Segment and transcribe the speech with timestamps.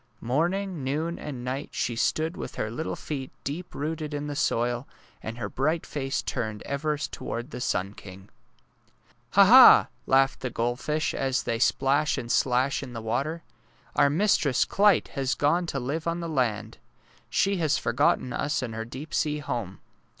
[0.19, 4.87] Morning, noon, and night she stood with her little feet deep rooted in the soil,
[5.21, 8.21] and her bright face turned ever toward the sun king.
[8.21, 8.29] ^'
[9.35, 9.45] Ha!
[9.45, 13.43] Ha!'' laugh the goldfish, as they splash and slash in the water."
[13.95, 16.79] Our mistress, Clyte, has gone to live on the land.
[17.29, 19.81] She has forgotten us and her deep sea home.